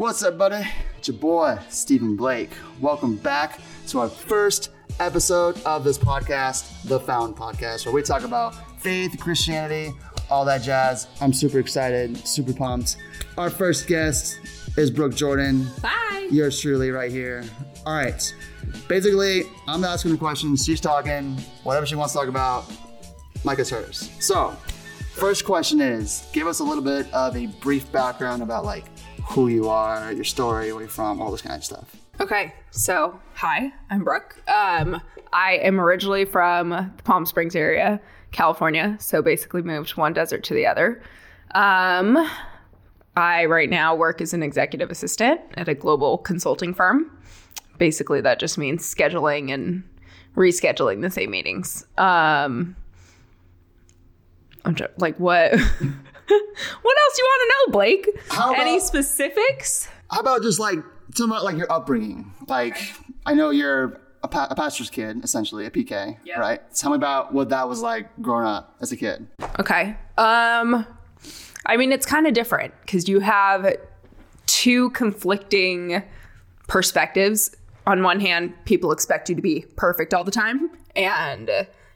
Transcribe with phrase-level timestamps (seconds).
[0.00, 0.66] What's up, buddy?
[0.96, 2.48] It's your boy, Stephen Blake.
[2.80, 8.22] Welcome back to our first episode of this podcast, The Found Podcast, where we talk
[8.22, 9.92] about faith, Christianity,
[10.30, 11.06] all that jazz.
[11.20, 12.96] I'm super excited, super pumped.
[13.36, 14.40] Our first guest
[14.78, 15.66] is Brooke Jordan.
[15.82, 16.28] Bye.
[16.30, 17.44] Yours truly, right here.
[17.84, 18.34] All right.
[18.88, 22.64] Basically, I'm asking the questions, she's talking, whatever she wants to talk about,
[23.44, 24.10] like it's hers.
[24.18, 24.56] So,
[25.12, 28.89] first question is give us a little bit of a brief background about like
[29.28, 31.96] who you are, your story, where you're from, all this kind of stuff.
[32.20, 34.36] Okay, so hi, I'm Brooke.
[34.48, 35.00] Um,
[35.32, 38.00] I am originally from the Palm Springs area,
[38.32, 38.96] California.
[39.00, 41.02] So basically moved one desert to the other.
[41.54, 42.18] Um,
[43.16, 47.10] I right now work as an executive assistant at a global consulting firm.
[47.78, 49.82] Basically, that just means scheduling and
[50.36, 51.86] rescheduling the same meetings.
[51.96, 52.76] Um,
[54.64, 55.54] I'm just, like, what?
[56.82, 58.08] what else do you want to know, Blake?
[58.30, 59.88] How Any specifics?
[60.10, 60.78] How about just like
[61.14, 62.32] tell me about like your upbringing?
[62.48, 62.76] Like,
[63.26, 66.38] I know you're a, pa- a pastor's kid, essentially, a PK, Yeah.
[66.38, 66.60] right?
[66.74, 69.26] Tell me about what that was like growing up as a kid.
[69.58, 69.96] Okay.
[70.18, 70.86] Um
[71.66, 73.76] I mean it's kind of different cuz you have
[74.46, 76.02] two conflicting
[76.68, 77.50] perspectives.
[77.86, 81.50] On one hand, people expect you to be perfect all the time and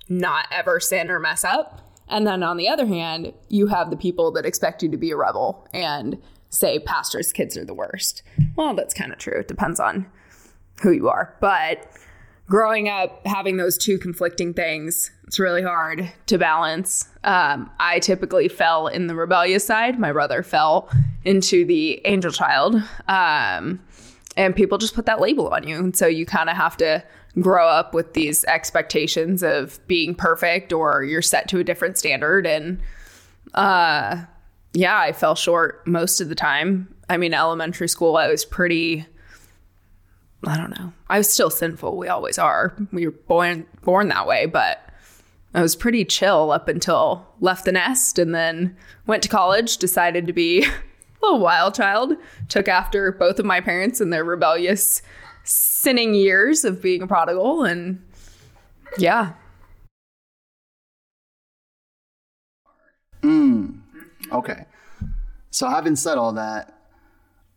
[0.09, 1.81] not ever sin or mess up.
[2.09, 5.11] And then on the other hand, you have the people that expect you to be
[5.11, 8.23] a rebel and say pastors' kids are the worst.
[8.57, 9.41] Well, that's kind of true.
[9.41, 10.07] It depends on
[10.83, 11.37] who you are.
[11.41, 11.91] But
[12.47, 17.09] growing up having those two conflicting things, it's really hard to balance.
[17.25, 19.99] Um, I typically fell in the rebellious side.
[19.99, 20.91] My brother fell
[21.25, 22.77] into the angel child.
[23.09, 23.81] Um,
[24.37, 25.79] and people just put that label on you.
[25.79, 27.03] And so you kind of have to
[27.41, 32.47] grow up with these expectations of being perfect or you're set to a different standard.
[32.47, 32.81] And
[33.55, 34.25] uh,
[34.73, 36.95] yeah, I fell short most of the time.
[37.09, 39.07] I mean, elementary school, I was pretty.
[40.47, 40.93] I don't know.
[41.09, 41.97] I was still sinful.
[41.97, 42.77] We always are.
[42.93, 44.91] We were born born that way, but
[45.55, 50.27] I was pretty chill up until left the nest and then went to college, decided
[50.27, 50.71] to be a
[51.23, 52.15] little wild child,
[52.49, 55.01] took after both of my parents in their rebellious
[55.85, 58.03] sinning years of being a prodigal and
[58.99, 59.35] yeah.
[64.35, 64.67] Okay.
[65.51, 66.75] So, having said all that,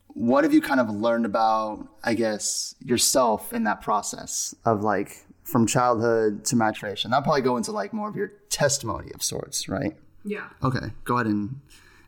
[0.07, 5.25] what have you kind of learned about, I guess, yourself in that process of like
[5.43, 7.13] from childhood to maturation?
[7.13, 9.95] I'll probably go into like more of your testimony of sorts, right?
[10.23, 10.49] Yeah.
[10.63, 10.91] Okay.
[11.03, 11.59] Go ahead and,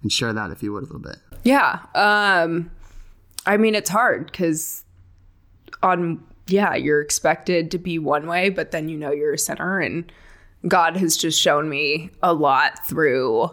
[0.01, 1.17] and share that if you would a little bit.
[1.43, 1.79] Yeah.
[1.95, 2.71] Um
[3.45, 4.83] I mean it's hard cuz
[5.83, 9.79] on yeah, you're expected to be one way, but then you know you're a sinner
[9.79, 10.11] and
[10.67, 13.49] God has just shown me a lot through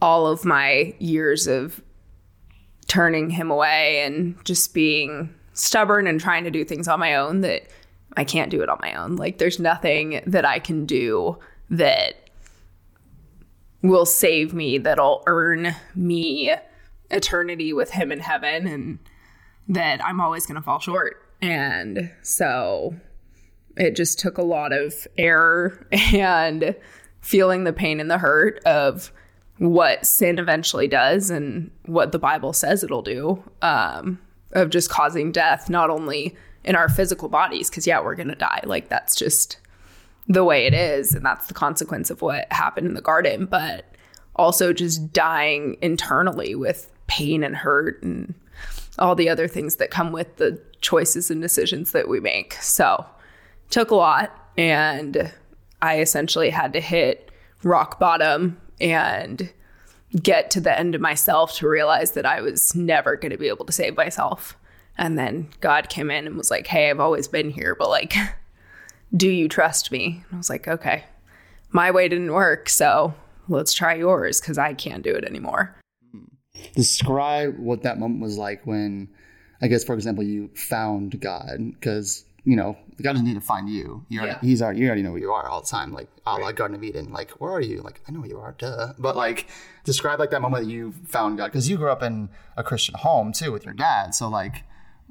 [0.00, 1.82] all of my years of
[2.86, 7.42] turning him away and just being stubborn and trying to do things on my own
[7.42, 7.62] that
[8.16, 9.16] I can't do it on my own.
[9.16, 11.38] Like there's nothing that I can do
[11.68, 12.30] that
[13.82, 16.52] will save me that'll earn me
[17.10, 18.98] eternity with him in heaven and
[19.70, 21.16] that I'm always going to fall short.
[21.40, 22.94] And so
[23.76, 26.74] it just took a lot of error and
[27.20, 29.12] feeling the pain and the hurt of
[29.58, 34.18] what sin eventually does and what the Bible says it'll do um,
[34.52, 38.34] of just causing death, not only in our physical bodies, because yeah, we're going to
[38.34, 38.60] die.
[38.64, 39.58] Like that's just
[40.26, 43.84] the way it is and that's the consequence of what happened in the garden but
[44.36, 48.32] also just dying internally with pain and hurt and
[49.00, 53.04] all the other things that come with the choices and decisions that we make so
[53.70, 55.32] took a lot and
[55.82, 57.30] i essentially had to hit
[57.62, 59.52] rock bottom and
[60.22, 63.48] get to the end of myself to realize that i was never going to be
[63.48, 64.56] able to save myself
[64.98, 68.14] and then god came in and was like hey i've always been here but like
[69.14, 70.22] do you trust me?
[70.28, 71.04] And I was like, okay,
[71.70, 72.68] my way didn't work.
[72.68, 73.14] So
[73.48, 75.74] let's try yours because I can't do it anymore.
[76.74, 79.08] Describe what that moment was like when
[79.62, 83.68] i guess for example you found god because you know god doesn't need to find
[83.68, 84.04] you.
[84.08, 84.48] You already, Yeah.
[84.48, 86.74] he's already you already know who you are all the time like a la garden
[86.76, 87.12] of eden.
[87.12, 87.80] Like where are you?
[87.82, 88.92] Like i know who you are duh.
[88.98, 89.46] But like
[89.84, 92.94] describe like that moment that you found god because you grew up in a christian
[92.98, 94.14] home too with your dad.
[94.14, 94.64] So like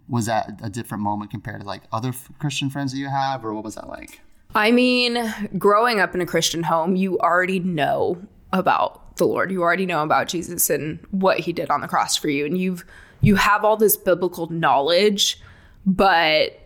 [0.07, 3.43] was that a different moment compared to like other f- christian friends that you have
[3.45, 4.21] or what was that like?
[4.55, 5.13] I mean,
[5.59, 8.17] growing up in a Christian home, you already know
[8.51, 9.51] about the Lord.
[9.51, 12.45] You already know about Jesus and what he did on the cross for you.
[12.45, 12.83] And you've
[13.21, 15.39] you have all this biblical knowledge,
[15.85, 16.59] but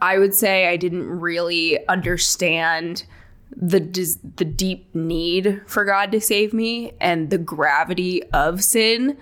[0.00, 3.04] I would say I didn't really understand
[3.56, 3.80] the
[4.36, 9.16] the deep need for God to save me and the gravity of sin.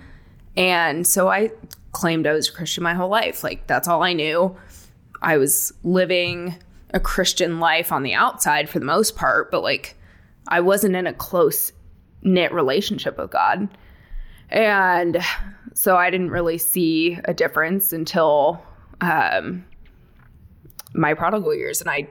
[0.55, 1.51] And so I
[1.91, 3.43] claimed I was a Christian my whole life.
[3.43, 4.55] Like that's all I knew.
[5.21, 6.55] I was living
[6.93, 9.95] a Christian life on the outside for the most part, but like
[10.47, 11.71] I wasn't in a close
[12.21, 13.67] knit relationship with God.
[14.49, 15.17] And
[15.73, 18.61] so I didn't really see a difference until
[19.01, 19.65] um,
[20.93, 21.81] my prodigal years.
[21.81, 22.07] And I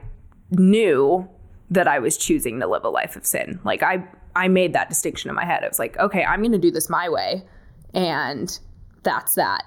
[0.51, 1.27] knew
[1.69, 3.59] that I was choosing to live a life of sin.
[3.63, 4.03] Like I,
[4.35, 5.63] I made that distinction in my head.
[5.63, 7.43] I was like, okay, I'm going to do this my way.
[7.93, 8.57] And
[9.03, 9.63] that's that.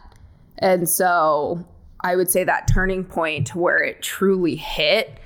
[0.58, 1.64] And so
[2.02, 5.18] I would say that turning point to where it truly hit,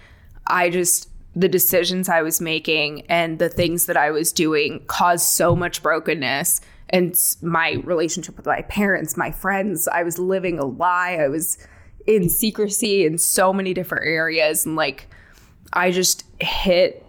[0.47, 5.27] I just, the decisions I was making and the things that I was doing caused
[5.27, 6.61] so much brokenness
[6.91, 9.89] and my relationship with my parents, my friends.
[9.89, 11.19] I was living a lie.
[11.21, 11.59] I was
[12.07, 14.65] in secrecy in so many different areas.
[14.65, 15.09] And like,
[15.73, 17.05] I just hit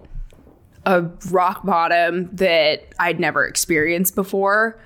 [0.86, 4.80] a rock bottom that I'd never experienced before.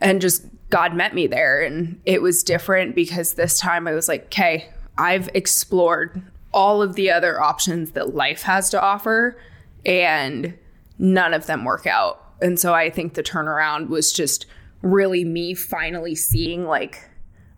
[0.00, 1.62] And just God met me there.
[1.62, 4.68] And it was different because this time I was like, okay,
[4.98, 6.22] I've explored
[6.52, 9.38] all of the other options that life has to offer,
[9.84, 10.56] and
[10.98, 12.24] none of them work out.
[12.40, 14.46] And so I think the turnaround was just
[14.82, 17.08] really me finally seeing, like,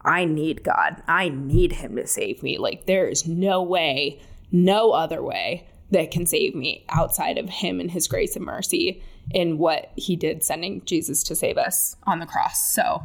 [0.02, 1.02] I need God.
[1.06, 2.58] I need Him to save me.
[2.58, 4.20] Like, there is no way,
[4.50, 9.02] no other way that can save me outside of Him and His grace and mercy
[9.30, 12.72] in what He did sending Jesus to save us on the cross.
[12.72, 13.04] So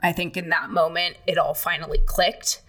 [0.00, 2.62] I think in that moment, it all finally clicked.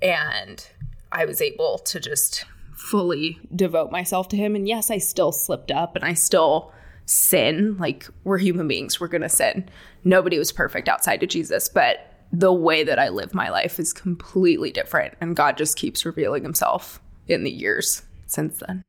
[0.00, 0.64] And
[1.12, 4.54] I was able to just fully devote myself to him.
[4.54, 6.72] And yes, I still slipped up and I still
[7.04, 7.76] sin.
[7.78, 9.68] Like we're human beings, we're going to sin.
[10.04, 13.92] Nobody was perfect outside of Jesus, but the way that I live my life is
[13.92, 15.14] completely different.
[15.20, 18.84] And God just keeps revealing himself in the years since then.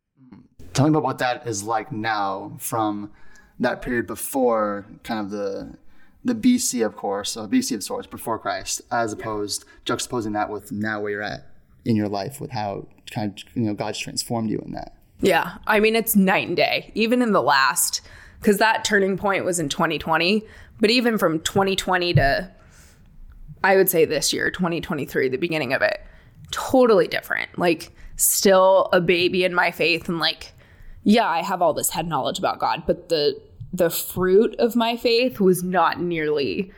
[0.74, 3.12] Tell me about what that is like now from
[3.60, 5.78] that period before kind of the
[6.24, 10.72] the BC, of course, so BC of sorts, before Christ, as opposed juxtaposing that with
[10.72, 11.51] now where you're at
[11.86, 14.96] in your life with how kind of you know God's transformed you in that.
[15.20, 16.92] Yeah, I mean it's night and day.
[16.96, 18.02] Even in the last,
[18.40, 20.44] because that turning point was in 2020,
[20.80, 22.52] but even from 2020 to
[23.64, 26.04] I would say this year, 2023, the beginning of it,
[26.50, 27.58] totally different.
[27.60, 30.54] Like still a baby in my faith and like
[31.04, 33.40] yeah, I have all this head knowledge about God, but the
[33.74, 36.72] the fruit of my faith was not nearly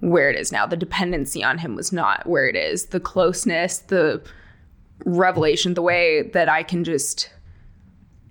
[0.00, 0.66] where it is now.
[0.66, 2.86] The dependency on him was not where it is.
[2.86, 4.22] The closeness, the
[5.04, 7.30] revelation, the way that I can just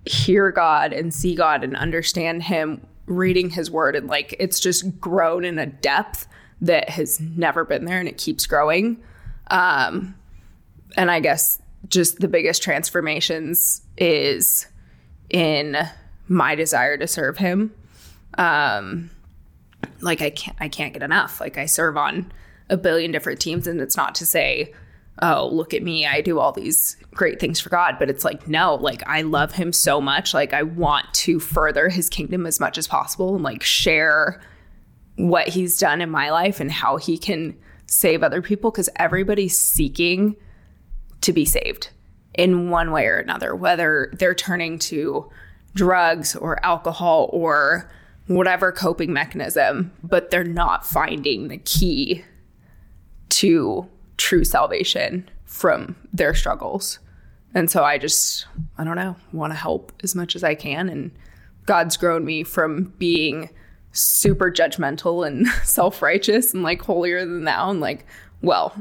[0.04, 3.96] hear God and see God and understand Him reading His Word.
[3.96, 6.26] And like it's just grown in a depth
[6.60, 9.02] that has never been there and it keeps growing.
[9.50, 10.14] Um,
[10.96, 14.66] and I guess just the biggest transformations is
[15.28, 15.76] in
[16.28, 17.74] my desire to serve Him.
[18.38, 19.10] Um,
[20.00, 21.40] like I can't, I can't get enough.
[21.40, 22.32] Like I serve on
[22.68, 24.72] a billion different teams, and it's not to say
[25.22, 27.96] oh, look at me, I do all these great things for God.
[27.98, 30.32] But it's like, no, like I love him so much.
[30.34, 34.40] Like I want to further his kingdom as much as possible and like share
[35.16, 37.56] what he's done in my life and how he can
[37.86, 40.36] save other people because everybody's seeking
[41.20, 41.90] to be saved
[42.34, 45.28] in one way or another, whether they're turning to
[45.74, 47.90] drugs or alcohol or
[48.28, 52.24] whatever coping mechanism, but they're not finding the key
[53.28, 53.88] to
[54.20, 56.98] true salvation from their struggles.
[57.54, 60.88] And so I just, I don't know, want to help as much as I can.
[60.88, 61.10] And
[61.64, 63.48] God's grown me from being
[63.92, 67.70] super judgmental and self righteous and like holier than thou.
[67.70, 68.06] And like,
[68.42, 68.74] well,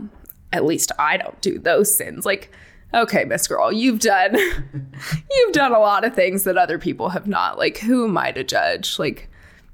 [0.52, 2.26] at least I don't do those sins.
[2.26, 2.52] Like,
[2.94, 4.36] okay, Miss Girl, you've done,
[5.32, 7.58] you've done a lot of things that other people have not.
[7.58, 9.00] Like, who am I to judge?
[9.00, 9.30] Like,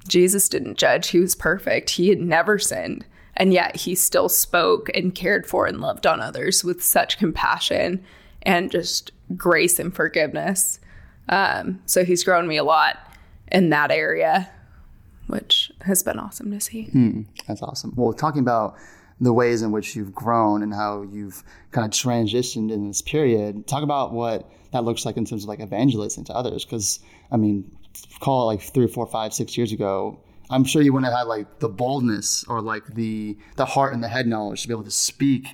[0.07, 1.07] Jesus didn't judge.
[1.07, 1.89] He was perfect.
[1.89, 3.05] He had never sinned.
[3.37, 8.03] And yet he still spoke and cared for and loved on others with such compassion
[8.43, 10.79] and just grace and forgiveness.
[11.27, 12.97] Um, so he's grown me a lot
[13.51, 14.49] in that area,
[15.27, 16.85] which has been awesome to see.
[16.85, 17.93] Hmm, that's awesome.
[17.95, 18.75] Well, talking about
[19.19, 23.67] the ways in which you've grown and how you've kind of transitioned in this period,
[23.67, 26.65] talk about what that looks like in terms of like evangelism to others.
[26.65, 26.99] Because,
[27.31, 27.69] I mean,
[28.19, 31.27] call it like three, four, five, six years ago, I'm sure you wouldn't have had
[31.27, 34.83] like the boldness or like the the heart and the head knowledge to be able
[34.83, 35.47] to speak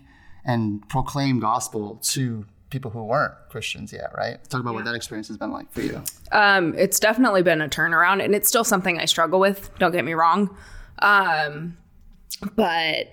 [0.46, 4.44] and proclaim gospel to people who weren't Christians yet, right?
[4.50, 4.76] Talk about yeah.
[4.78, 6.02] what that experience has been like for you.
[6.32, 9.70] Um, it's definitely been a turnaround, and it's still something I struggle with.
[9.78, 10.56] Don't get me wrong,
[11.00, 11.78] um,
[12.56, 13.12] but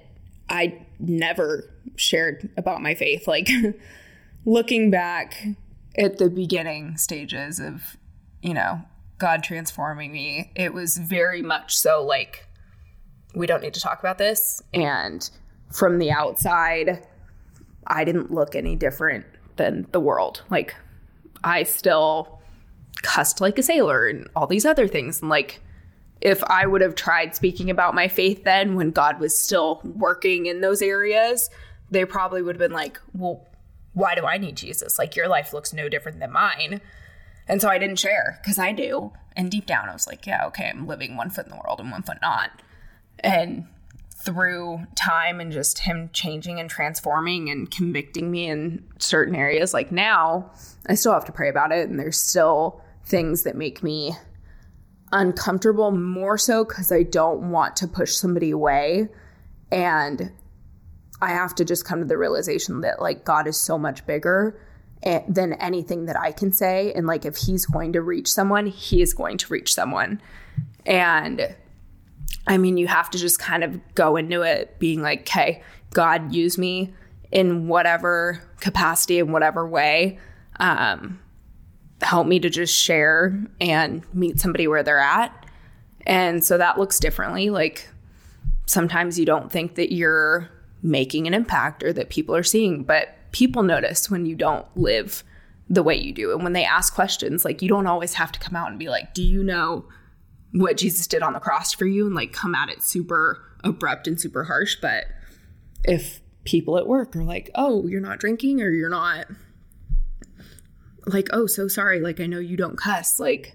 [0.49, 3.29] I never shared about my faith.
[3.29, 3.49] Like
[4.45, 5.47] looking back
[5.97, 7.97] at the beginning stages of,
[8.41, 8.81] you know,
[9.19, 12.47] God transforming me, it was very much so like,
[13.35, 14.63] we don't need to talk about this.
[14.73, 15.29] And
[15.73, 17.07] from the outside,
[17.87, 20.43] I didn't look any different than the world.
[20.51, 20.75] Like,
[21.45, 22.41] I still
[23.03, 25.21] cussed like a sailor and all these other things.
[25.21, 25.61] And like,
[26.21, 30.47] if I would have tried speaking about my faith then when God was still working
[30.47, 31.49] in those areas,
[31.91, 33.47] they probably would have been like, well,
[33.95, 34.99] why do I need Jesus?
[34.99, 36.81] Like, your life looks no different than mine.
[37.49, 39.13] And so I didn't share because I do.
[39.35, 41.81] And deep down, I was like, yeah, okay, I'm living one foot in the world
[41.81, 42.51] and one foot not.
[43.21, 43.67] And
[44.15, 49.93] through time and just him changing and transforming and convicting me in certain areas, like
[49.93, 50.51] now,
[50.87, 51.89] I still have to pray about it.
[51.89, 54.13] And there's still things that make me
[55.13, 59.09] uncomfortable, more so because I don't want to push somebody away.
[59.71, 60.33] And
[61.21, 64.61] I have to just come to the realization that, like, God is so much bigger
[65.03, 66.93] than anything that I can say.
[66.93, 70.21] And like, if he's going to reach someone, he is going to reach someone.
[70.87, 71.55] And
[72.47, 75.63] I mean, you have to just kind of go into it being like, okay,
[75.93, 76.93] God, use me
[77.31, 80.19] in whatever capacity, in whatever way.
[80.59, 81.21] Um,
[82.01, 85.47] help me to just share and meet somebody where they're at.
[86.07, 87.51] And so that looks differently.
[87.51, 87.89] Like
[88.67, 90.49] sometimes you don't think that you're
[90.83, 95.23] making an impact or that people are seeing, but people notice when you don't live
[95.69, 96.33] the way you do.
[96.33, 98.89] And when they ask questions, like you don't always have to come out and be
[98.89, 99.87] like, Do you know
[100.53, 102.07] what Jesus did on the cross for you?
[102.07, 104.77] And like come at it super abrupt and super harsh.
[104.81, 105.05] But
[105.85, 109.27] if people at work are like, Oh, you're not drinking or you're not
[111.07, 112.01] like, Oh, so sorry.
[112.01, 113.21] Like, I know you don't cuss.
[113.21, 113.55] Like,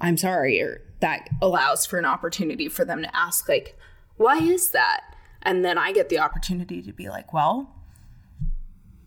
[0.00, 0.60] I'm sorry.
[0.60, 3.78] Or that allows for an opportunity for them to ask, like,
[4.16, 5.00] Why is that?
[5.42, 7.81] And then I get the opportunity to be like, Well,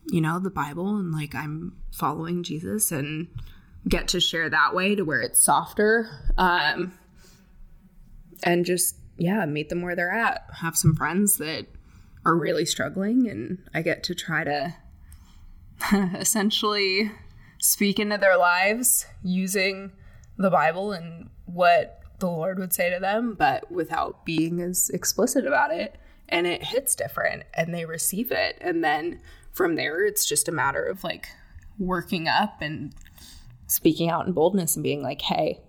[0.08, 3.28] you know, the Bible and like I'm following Jesus and
[3.88, 6.10] get to share that way to where it's softer.
[6.38, 6.94] Um,
[8.44, 10.46] and just, yeah, meet them where they're at.
[10.62, 11.68] Have some friends that
[12.26, 14.76] are really struggling, and I get to try to
[16.20, 17.12] essentially
[17.60, 19.92] speak into their lives using
[20.38, 25.46] the Bible and what the Lord would say to them, but without being as explicit
[25.46, 25.98] about it.
[26.28, 28.58] And it hits different and they receive it.
[28.60, 29.20] And then
[29.56, 31.30] from there, it's just a matter of like
[31.80, 32.94] working up and
[33.68, 35.62] speaking out in boldness and being like, hey,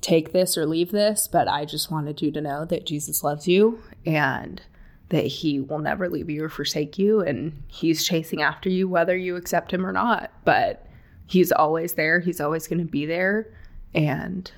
[0.00, 3.48] take this or leave this, but I just wanted you to know that Jesus loves
[3.48, 4.62] you and
[5.08, 9.16] that he will never leave you or forsake you and he's chasing after you whether
[9.16, 10.30] you accept him or not.
[10.44, 10.86] But
[11.26, 12.20] he's always there.
[12.20, 13.52] He's always going to be there.
[13.94, 14.50] And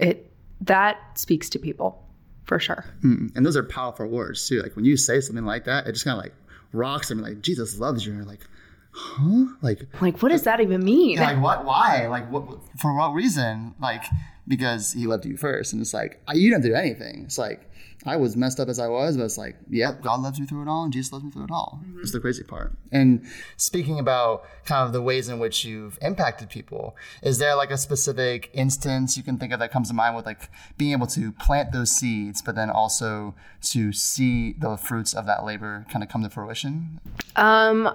[0.00, 0.30] it
[0.60, 2.04] that speaks to people
[2.44, 2.84] for sure.
[3.04, 3.34] Mm.
[3.36, 4.60] and those are powerful words too.
[4.60, 6.34] Like when you say something like that it just kind of like
[6.74, 8.12] rocks them like jesus loves you.
[8.12, 8.46] And you're like
[8.94, 9.46] huh?
[9.62, 11.18] Like like what does that even mean?
[11.18, 12.06] like what why?
[12.08, 12.44] Like what
[12.78, 13.74] for what reason?
[13.80, 14.04] Like
[14.46, 15.72] because he loved you first.
[15.72, 17.22] And it's like you didn't do anything.
[17.24, 17.70] It's like
[18.06, 20.62] i was messed up as i was but it's like yep god loves me through
[20.62, 22.00] it all and jesus loves me through it all mm-hmm.
[22.00, 23.24] it's the crazy part and
[23.56, 27.78] speaking about kind of the ways in which you've impacted people is there like a
[27.78, 31.32] specific instance you can think of that comes to mind with like being able to
[31.32, 36.08] plant those seeds but then also to see the fruits of that labor kind of
[36.08, 37.00] come to fruition
[37.36, 37.90] um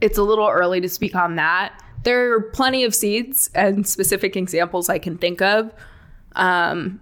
[0.00, 1.78] it's a little early to speak on that.
[2.02, 5.72] There are plenty of seeds and specific examples I can think of
[6.36, 7.00] um,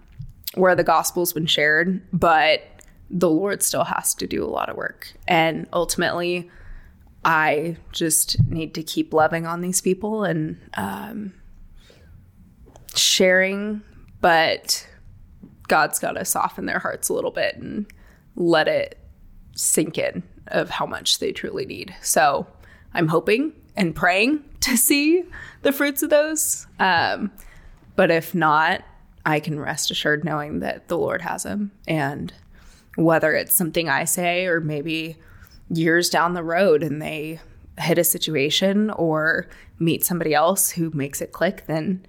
[0.54, 2.62] where the gospel's been shared, but
[3.10, 5.12] the Lord still has to do a lot of work.
[5.26, 6.50] And ultimately,
[7.24, 11.32] I just need to keep loving on these people and um,
[12.94, 13.82] sharing,
[14.20, 14.86] but
[15.68, 17.86] God's got to soften their hearts a little bit and
[18.36, 18.98] let it
[19.54, 21.94] sink in of how much they truly need.
[22.02, 22.46] So
[22.94, 25.24] I'm hoping and praying to see
[25.62, 26.66] the fruits of those.
[26.78, 27.30] Um,
[27.96, 28.82] but if not,
[29.28, 31.70] I can rest assured knowing that the Lord has him.
[31.86, 32.32] And
[32.96, 35.16] whether it's something I say or maybe
[35.68, 37.38] years down the road and they
[37.78, 39.46] hit a situation or
[39.78, 42.06] meet somebody else who makes it click, then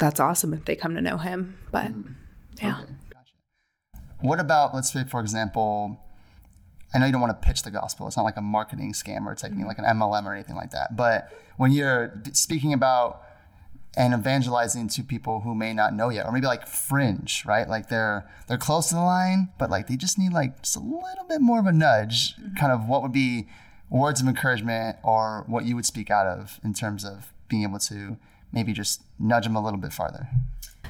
[0.00, 1.56] that's awesome if they come to know him.
[1.70, 2.12] But mm-hmm.
[2.60, 2.80] yeah.
[2.80, 4.02] Okay, gotcha.
[4.20, 6.00] What about, let's say, for example,
[6.92, 8.08] I know you don't want to pitch the gospel.
[8.08, 10.72] It's not like a marketing scam or it's like, like an MLM or anything like
[10.72, 10.96] that.
[10.96, 13.22] But when you're speaking about
[13.96, 17.68] and evangelizing to people who may not know yet, or maybe like fringe, right?
[17.68, 20.80] Like they're they're close to the line, but like they just need like just a
[20.80, 22.36] little bit more of a nudge.
[22.36, 22.56] Mm-hmm.
[22.56, 23.48] Kind of what would be
[23.88, 27.78] words of encouragement or what you would speak out of in terms of being able
[27.78, 28.16] to
[28.52, 30.28] maybe just nudge them a little bit farther.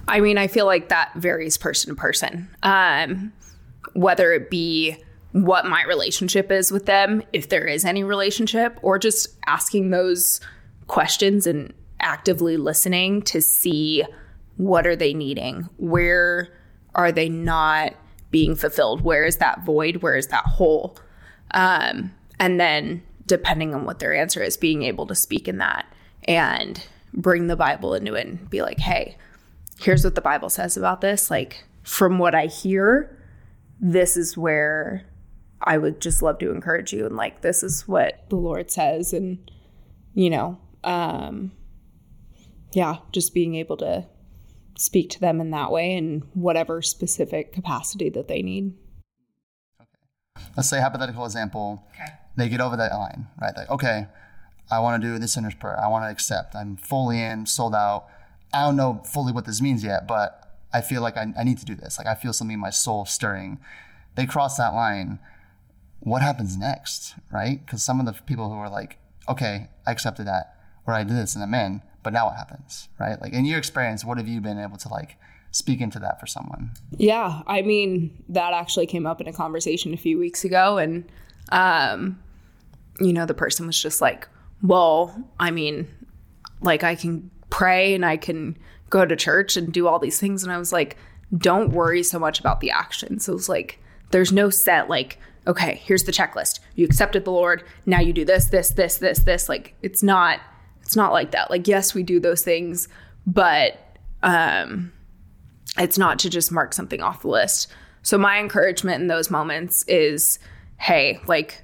[0.09, 2.49] I mean, I feel like that varies person to person.
[2.63, 3.33] Um,
[3.93, 4.97] whether it be
[5.33, 10.41] what my relationship is with them, if there is any relationship, or just asking those
[10.87, 11.75] questions and
[12.07, 14.05] actively listening to see
[14.57, 15.69] what are they needing?
[15.77, 16.49] Where
[16.95, 17.95] are they not
[18.31, 19.03] being fulfilled?
[19.03, 19.97] Where is that void?
[19.97, 20.97] Where is that hole?
[21.51, 25.85] Um, and then, depending on what their answer is, being able to speak in that
[26.25, 29.17] and bring the Bible into it and be like, hey,
[29.81, 31.29] here's what the Bible says about this.
[31.29, 33.19] Like, from what I hear,
[33.81, 35.05] this is where
[35.61, 37.05] I would just love to encourage you.
[37.05, 39.13] And like, this is what the Lord says.
[39.13, 39.51] And,
[40.15, 41.51] you know, um,
[42.73, 44.07] yeah, just being able to
[44.77, 48.75] speak to them in that way in whatever specific capacity that they need.
[49.81, 50.45] Okay.
[50.57, 51.85] Let's say hypothetical example.
[51.95, 52.13] Okay.
[52.37, 53.57] They get over that line, right?
[53.57, 54.07] Like, okay,
[54.71, 55.79] I want to do the sinner's prayer.
[55.81, 56.55] I want to accept.
[56.55, 58.07] I'm fully in, sold out.
[58.53, 61.59] I don't know fully what this means yet, but I feel like I, I need
[61.59, 61.99] to do this.
[61.99, 63.59] Like I feel something in my soul stirring.
[64.15, 65.19] They cross that line.
[66.01, 67.65] What happens next, right?
[67.65, 70.55] Because some of the people who are like, okay, I accepted that,
[70.87, 73.21] or I did this and I'm in, but now what happens, right?
[73.21, 75.17] Like in your experience, what have you been able to like
[75.51, 76.71] speak into that for someone?
[76.97, 81.11] Yeah, I mean that actually came up in a conversation a few weeks ago, and
[81.51, 82.23] um,
[83.01, 84.29] you know the person was just like,
[84.63, 85.89] well, I mean,
[86.61, 88.57] like I can pray and I can
[88.89, 90.45] go to church and do all these things.
[90.45, 90.97] And I was like,
[91.37, 93.19] don't worry so much about the action.
[93.19, 93.81] So it was like,
[94.13, 96.61] there's no set, like, okay, here's the checklist.
[96.77, 97.65] You accepted the Lord.
[97.85, 99.49] Now you do this, this, this, this, this.
[99.49, 100.39] Like, it's not,
[100.87, 101.51] it's not like that.
[101.51, 102.89] Like, yes, we do those things,
[103.27, 104.93] but um,
[105.77, 107.69] it's not to just mark something off the list.
[108.03, 110.39] So my encouragement in those moments is,
[110.79, 111.63] hey, like,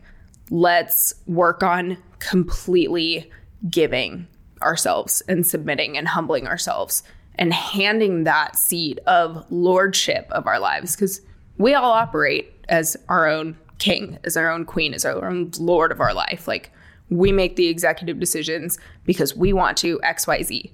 [0.50, 3.31] let's work on completely
[3.71, 4.26] giving
[4.61, 7.05] ourselves and submitting and humbling ourselves
[7.37, 11.21] and handing that seat of lordship of our lives because
[11.59, 15.93] we all operate as our own king, as our own queen, as our own lord
[15.93, 16.49] of our life.
[16.49, 16.73] Like
[17.19, 20.71] we make the executive decisions because we want to XYZ.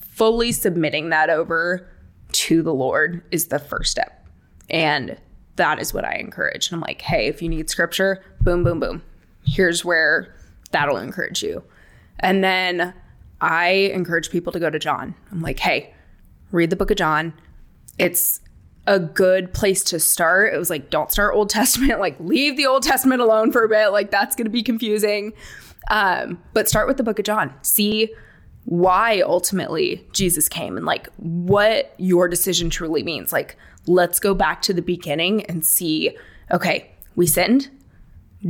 [0.00, 1.88] Fully submitting that over
[2.32, 4.26] to the Lord is the first step.
[4.70, 5.18] And
[5.56, 6.68] that is what I encourage.
[6.68, 9.02] And I'm like, hey, if you need scripture, boom, boom, boom.
[9.44, 10.34] Here's where
[10.70, 11.62] that'll encourage you.
[12.20, 12.94] And then
[13.40, 15.14] I encourage people to go to John.
[15.30, 15.94] I'm like, hey,
[16.50, 17.34] read the book of John.
[17.98, 18.40] It's
[18.86, 20.52] a good place to start.
[20.52, 23.68] It was like, don't start Old Testament, like, leave the Old Testament alone for a
[23.68, 23.88] bit.
[23.88, 25.32] Like, that's going to be confusing.
[25.90, 27.52] Um, but start with the book of John.
[27.62, 28.12] See
[28.64, 33.32] why ultimately Jesus came and like what your decision truly means.
[33.32, 36.16] Like, let's go back to the beginning and see
[36.50, 37.70] okay, we sinned.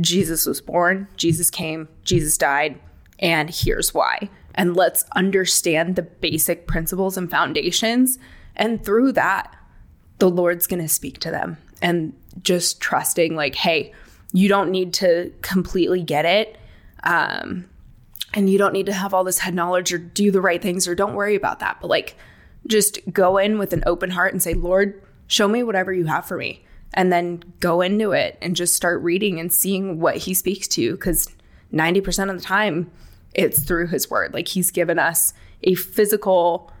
[0.01, 2.79] Jesus was born, Jesus came, Jesus died,
[3.19, 4.29] and here's why.
[4.53, 8.17] And let's understand the basic principles and foundations.
[8.55, 9.55] And through that,
[10.19, 13.93] the Lord's going to speak to them and just trusting, like, hey,
[14.33, 16.57] you don't need to completely get it.
[17.03, 17.69] Um,
[18.33, 20.87] and you don't need to have all this head knowledge or do the right things
[20.87, 21.77] or don't worry about that.
[21.79, 22.15] But like,
[22.67, 26.25] just go in with an open heart and say, Lord, show me whatever you have
[26.25, 26.65] for me.
[26.93, 30.81] And then go into it and just start reading and seeing what he speaks to
[30.81, 30.91] you.
[30.91, 31.29] Because
[31.73, 32.91] 90% of the time,
[33.33, 34.33] it's through his word.
[34.33, 36.71] Like he's given us a physical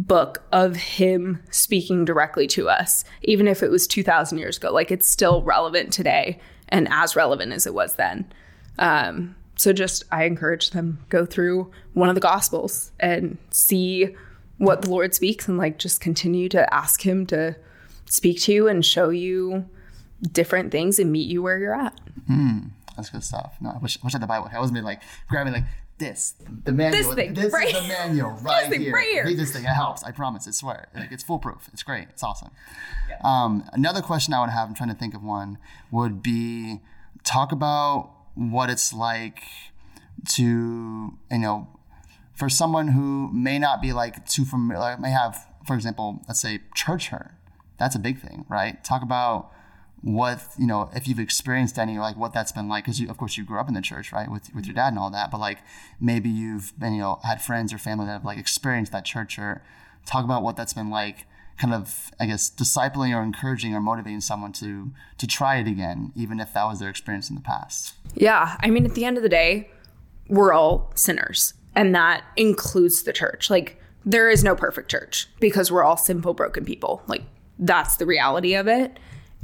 [0.00, 4.72] book of him speaking directly to us, even if it was 2,000 years ago.
[4.72, 8.30] Like it's still relevant today and as relevant as it was then.
[8.78, 14.16] Um, so just I encourage them go through one of the gospels and see
[14.56, 17.56] what the Lord speaks and like just continue to ask him to
[18.06, 19.68] speak to you and show you
[20.32, 21.98] different things and meet you where you're at.
[22.30, 23.56] Mm, that's good stuff.
[23.60, 24.50] No, I wish, wish I had the Bible.
[24.52, 25.64] I was me like grabbing like
[26.00, 26.34] this,
[26.64, 27.04] the manual.
[27.04, 27.68] This thing, this right?
[27.68, 28.92] is the manual right, thing here.
[28.92, 29.24] right here.
[29.24, 29.62] Read this thing.
[29.62, 30.02] It helps.
[30.02, 30.48] I promise.
[30.48, 30.88] I swear.
[30.94, 31.70] Like it's foolproof.
[31.72, 32.08] It's great.
[32.10, 32.50] It's awesome.
[33.22, 35.58] Um, another question I would have, I'm trying to think of one,
[35.92, 36.80] would be
[37.22, 39.44] talk about what it's like
[40.30, 40.42] to,
[41.30, 41.68] you know,
[42.34, 46.60] for someone who may not be like too familiar, may have, for example, let's say
[46.74, 47.32] church hurt.
[47.78, 48.82] That's a big thing, right?
[48.82, 49.52] Talk about
[50.02, 53.18] what you know if you've experienced any like what that's been like because you of
[53.18, 55.30] course you grew up in the church right with with your dad and all that
[55.30, 55.58] but like
[56.00, 59.38] maybe you've been you know had friends or family that have like experienced that church
[59.38, 59.62] or
[60.06, 61.26] talk about what that's been like
[61.58, 66.10] kind of i guess discipling or encouraging or motivating someone to to try it again
[66.16, 68.56] even if that was their experience in the past Yeah.
[68.60, 69.70] I mean, at the end of the day,
[70.28, 73.50] we're all sinners, and that includes the church.
[73.50, 77.02] Like, there is no perfect church because we're all simple broken people.
[77.06, 77.22] Like,
[77.58, 78.98] that's the reality of it.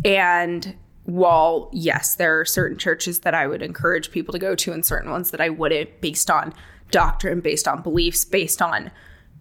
[0.04, 4.72] And while, yes, there are certain churches that I would encourage people to go to
[4.72, 6.52] and certain ones that I wouldn't based on
[6.90, 8.90] doctrine, based on beliefs, based on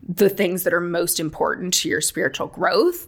[0.07, 3.07] the things that are most important to your spiritual growth.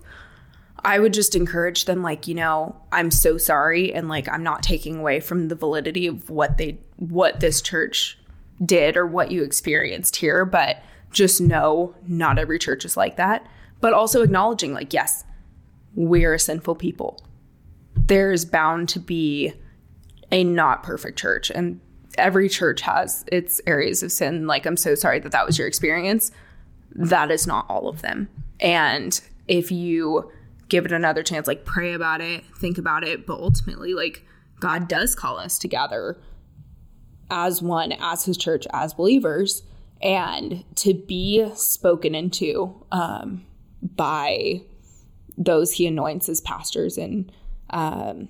[0.84, 3.94] I would just encourage them, like, you know, I'm so sorry.
[3.94, 8.18] And like, I'm not taking away from the validity of what they, what this church
[8.64, 10.46] did or what you experienced here.
[10.46, 10.82] But
[11.12, 13.46] just know not every church is like that.
[13.82, 15.24] But also acknowledging, like, yes,
[15.96, 17.20] we're a sinful people.
[18.06, 19.54] There's bound to be
[20.32, 21.80] a not perfect church and
[22.18, 24.48] every church has its areas of sin.
[24.48, 26.32] Like i'm so sorry that that was your experience.
[26.94, 28.30] That is not all of them.
[28.60, 30.32] And if you
[30.70, 34.26] give it another chance like pray about it think about it but ultimately like
[34.60, 36.18] god does call us to gather
[37.30, 39.64] as one as his church as believers
[40.02, 43.46] and to be spoken into um,
[43.82, 44.62] by
[45.38, 47.32] those he anoints as pastors and
[47.69, 48.30] um,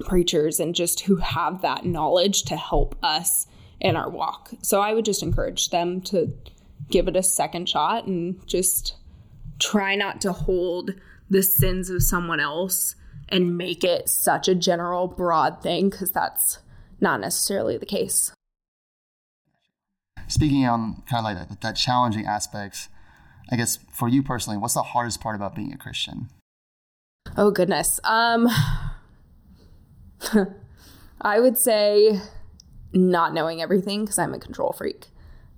[0.00, 3.46] preachers and just who have that knowledge to help us
[3.80, 4.50] in our walk.
[4.62, 6.32] So I would just encourage them to
[6.90, 8.96] give it a second shot and just
[9.58, 10.94] try not to hold
[11.30, 12.94] the sins of someone else
[13.28, 16.58] and make it such a general, broad thing because that's
[17.00, 18.32] not necessarily the case.
[20.26, 22.88] Speaking on kind of like that, that challenging aspects,
[23.50, 26.28] I guess for you personally, what's the hardest part about being a Christian?
[27.36, 28.00] Oh goodness.
[28.04, 28.48] Um
[31.20, 32.20] I would say
[32.92, 35.06] not knowing everything because I'm a control freak.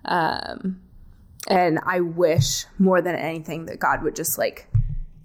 [0.04, 0.80] Um
[1.48, 4.66] and I wish more than anything that God would just like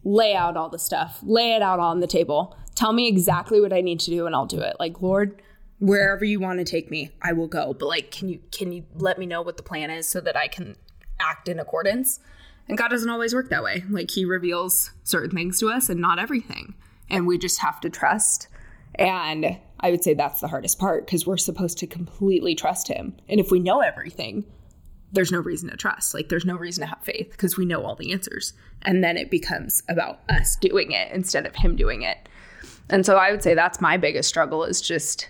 [0.04, 3.74] lay out all the stuff, lay it out on the table, tell me exactly what
[3.74, 4.78] I need to do and I'll do it.
[4.80, 5.42] Like, Lord,
[5.80, 7.74] wherever you want to take me, I will go.
[7.74, 10.38] But like, can you can you let me know what the plan is so that
[10.38, 10.76] I can
[11.20, 12.20] act in accordance?
[12.68, 13.84] And God doesn't always work that way.
[13.90, 16.76] Like he reveals certain things to us and not everything.
[17.10, 18.48] And we just have to trust.
[18.96, 23.16] And I would say that's the hardest part because we're supposed to completely trust him.
[23.30, 24.46] And if we know everything,
[25.12, 26.14] there's no reason to trust.
[26.14, 28.54] Like there's no reason to have faith because we know all the answers.
[28.82, 32.30] And then it becomes about us doing it instead of him doing it.
[32.90, 35.30] And so I would say that's my biggest struggle is just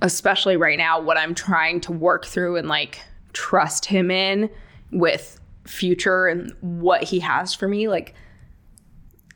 [0.00, 3.00] especially right now what I'm trying to work through and like
[3.32, 4.50] trust him in
[4.90, 8.14] with future and what he has for me like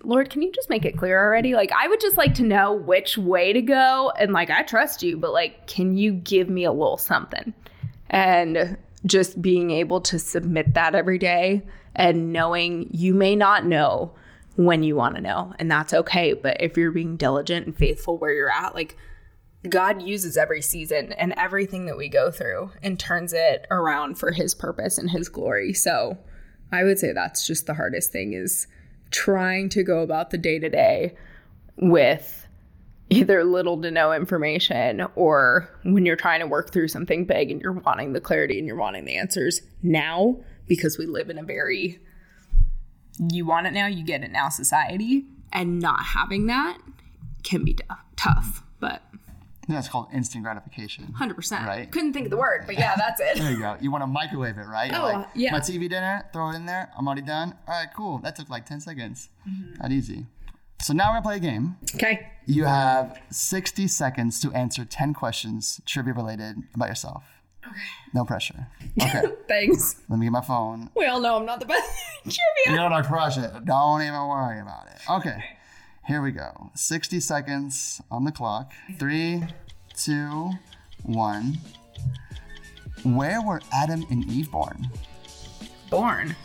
[0.07, 1.55] Lord, can you just make it clear already?
[1.55, 4.13] Like, I would just like to know which way to go.
[4.17, 7.53] And like, I trust you, but like, can you give me a little something?
[8.09, 11.63] And just being able to submit that every day
[11.97, 14.13] and knowing you may not know
[14.55, 16.35] when you want to know, and that's okay.
[16.35, 18.97] But if you're being diligent and faithful where you're at, like,
[19.71, 24.33] God uses every season and everything that we go through and turns it around for
[24.33, 25.73] his purpose and his glory.
[25.73, 26.19] So
[26.73, 28.67] I would say that's just the hardest thing is
[29.11, 31.15] trying to go about the day to day
[31.77, 32.47] with
[33.09, 37.61] either little to no information or when you're trying to work through something big and
[37.61, 41.45] you're wanting the clarity and you're wanting the answers now because we live in a
[41.45, 42.01] very
[43.19, 46.79] you want it now, you get it now society and not having that
[47.43, 47.77] can be
[48.17, 48.63] tough.
[48.81, 49.03] But
[49.75, 51.13] that's called instant gratification.
[51.19, 51.67] 100%.
[51.67, 51.91] Right?
[51.91, 53.39] Couldn't think of the word, but yeah, that's it.
[53.39, 53.77] there you go.
[53.81, 54.93] You want to microwave it, right?
[54.95, 55.53] Oh, like, yeah.
[55.53, 56.91] My TV dinner, throw it in there.
[56.97, 57.55] I'm already done.
[57.67, 58.19] All right, cool.
[58.19, 59.29] That took like 10 seconds.
[59.49, 59.83] Mm-hmm.
[59.83, 60.27] That easy.
[60.81, 61.77] So now we're going to play a game.
[61.95, 62.29] Okay.
[62.47, 67.25] You have 60 seconds to answer 10 questions, trivia related, about yourself.
[67.67, 67.77] Okay.
[68.15, 68.67] No pressure.
[69.03, 69.23] Okay.
[69.47, 69.97] Thanks.
[70.09, 70.89] Let me get my phone.
[70.97, 71.91] We all know I'm not the best
[72.23, 72.41] trivia.
[72.69, 73.65] You don't crush it.
[73.67, 75.11] Don't even worry about it.
[75.11, 75.45] Okay.
[76.07, 76.71] Here we go.
[76.75, 78.73] 60 seconds on the clock.
[78.97, 79.43] Three,
[79.97, 80.53] two,
[81.03, 81.59] one.
[83.03, 84.89] Where were Adam and Eve born?
[85.91, 86.37] Born?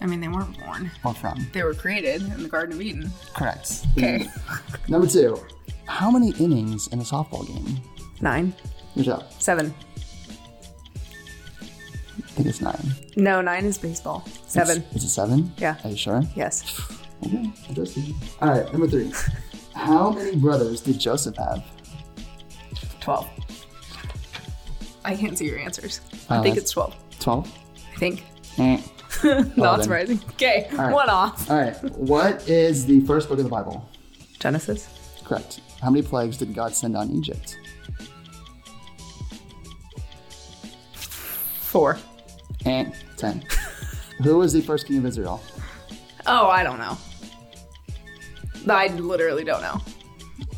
[0.00, 0.90] I mean, they weren't born.
[1.04, 1.46] Or from?
[1.52, 3.10] They were created in the Garden of Eden.
[3.34, 3.84] Correct.
[3.96, 4.26] Okay.
[4.88, 5.38] Number two.
[5.86, 7.78] How many innings in a softball game?
[8.22, 8.54] Nine.
[8.94, 9.24] Good job.
[9.38, 9.74] Seven.
[11.60, 12.94] I think it's nine.
[13.16, 14.24] No, nine is baseball.
[14.46, 14.82] Seven.
[14.94, 15.52] Is, it seven?
[15.58, 15.76] Yeah.
[15.84, 16.22] Are you sure?
[16.34, 16.80] Yes.
[17.24, 18.14] Okay, interesting.
[18.40, 19.12] All right, number three.
[19.74, 21.64] How many brothers did Joseph have?
[23.00, 23.28] 12.
[25.04, 26.00] I can't see your answers.
[26.28, 26.94] I uh, think it's 12.
[27.20, 27.58] 12?
[27.94, 28.24] I think.
[28.58, 28.80] Eh.
[29.56, 30.20] Not surprising.
[30.32, 30.92] Okay, right.
[30.92, 31.50] one off.
[31.50, 31.74] All right.
[31.94, 33.88] What is the first book of the Bible?
[34.38, 34.88] Genesis.
[35.24, 35.60] Correct.
[35.80, 37.58] How many plagues did God send on Egypt?
[40.94, 41.98] Four.
[42.64, 43.44] And ten.
[44.22, 45.40] Who was the first king of Israel?
[46.26, 46.98] Oh, I don't know.
[48.70, 49.80] I literally don't know.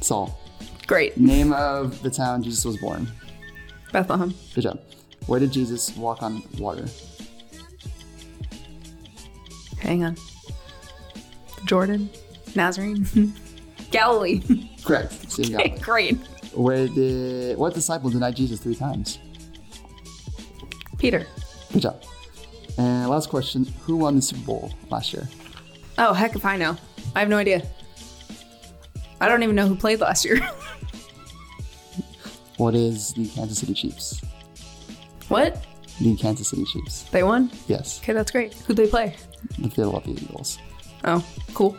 [0.01, 0.39] Saul.
[0.87, 1.17] Great.
[1.17, 3.09] Name of the town Jesus was born.
[3.93, 4.35] Bethlehem.
[4.55, 4.81] Good job.
[5.27, 6.87] Where did Jesus walk on water?
[9.79, 10.17] Hang on.
[11.65, 12.11] Jordan,
[12.55, 13.33] Nazarene,
[13.91, 14.41] Galilee.
[14.85, 15.15] Correct.
[15.39, 15.79] Okay, Galilee.
[15.81, 16.17] Great.
[16.55, 19.19] Where did what disciple denied Jesus three times?
[20.99, 21.27] Peter.
[21.73, 22.03] Good job.
[22.77, 25.29] And last question: Who won the Super Bowl last year?
[25.99, 26.77] Oh heck if I know.
[27.15, 27.63] I have no idea.
[29.21, 30.41] I don't even know who played last year.
[32.57, 34.21] what is the Kansas City Chiefs?
[35.29, 35.65] What?
[36.01, 37.03] The Kansas City Chiefs.
[37.05, 37.51] They won?
[37.69, 38.01] Yes.
[38.03, 38.55] Okay, that's great.
[38.55, 39.15] Who'd they play?
[39.59, 40.59] The Philadelphia Eagles.
[41.05, 41.77] Oh, cool.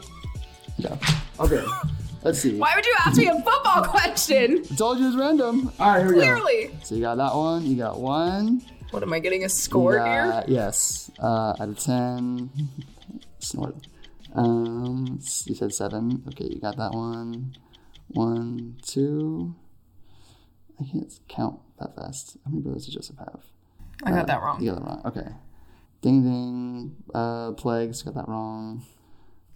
[0.78, 0.96] Yeah.
[1.40, 1.64] Okay.
[2.24, 2.58] Let's see.
[2.58, 4.64] Why would you ask me a football question?
[4.72, 5.72] I told you it's random.
[5.80, 6.20] All right, here we go.
[6.42, 6.76] Clearly.
[6.84, 7.66] So you got that one.
[7.66, 8.62] You got one.
[8.92, 10.28] What am I getting a You score here?
[10.30, 11.10] got- Yes.
[11.20, 12.50] Uh, out of ten.
[13.40, 13.76] Snort.
[14.34, 16.24] Um, you said seven.
[16.30, 17.56] Okay, you got that one.
[18.10, 19.56] One, two.
[20.80, 22.38] I can't count that fast.
[22.44, 23.44] How many brothers did Joseph have?
[24.04, 24.62] I got that wrong.
[24.62, 25.02] You got that wrong.
[25.06, 25.28] Okay.
[26.02, 26.96] Ding ding.
[27.14, 28.02] Uh, plagues.
[28.02, 28.84] Got that wrong.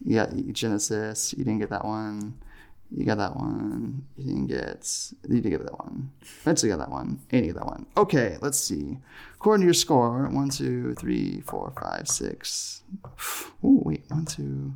[0.04, 1.34] Yeah, Genesis.
[1.38, 2.38] You didn't get that one.
[2.91, 4.06] You got that one.
[4.17, 4.88] You didn't get.
[5.28, 6.12] You did get that one.
[6.21, 7.19] Eventually got that one.
[7.32, 7.86] And you got that one.
[7.98, 8.38] Okay.
[8.41, 8.98] Let's see.
[9.36, 12.84] According to your score, one, two, three, four, five, six.
[13.63, 14.04] Oh wait.
[14.10, 14.74] One, two,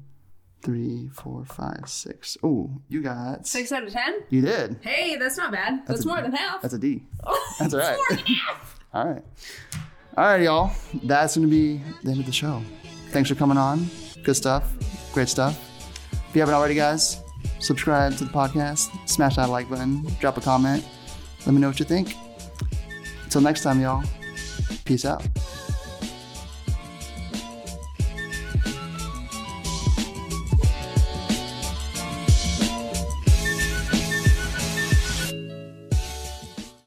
[0.64, 2.38] three, four, five, six.
[2.44, 3.48] Oh, you got.
[3.48, 4.22] Six out of ten?
[4.30, 4.78] You did.
[4.82, 5.86] Hey, that's not bad.
[5.88, 6.62] That's, a- more than half.
[6.62, 7.04] That's a D.
[7.26, 7.98] Oh, that's all That's right.
[7.98, 8.76] more than half.
[8.92, 9.24] All right.
[10.18, 10.72] All right, y'all.
[11.04, 12.60] That's going to be the end of the show.
[13.10, 13.88] Thanks for coming on.
[14.24, 14.68] Good stuff.
[15.14, 15.56] Great stuff.
[16.12, 17.22] If you haven't already, guys,
[17.60, 20.86] subscribe to the podcast, smash that like button, drop a comment.
[21.46, 22.16] Let me know what you think.
[23.24, 24.04] Until next time, y'all.
[24.86, 25.26] Peace out.